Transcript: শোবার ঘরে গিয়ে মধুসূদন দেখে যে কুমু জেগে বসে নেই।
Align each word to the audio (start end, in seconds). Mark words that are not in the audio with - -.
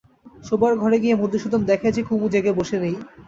শোবার 0.43 0.73
ঘরে 0.75 0.97
গিয়ে 1.03 1.15
মধুসূদন 1.15 1.61
দেখে 1.65 1.89
যে 1.95 2.01
কুমু 2.07 2.27
জেগে 2.33 2.51
বসে 2.59 2.77
নেই। 2.83 2.95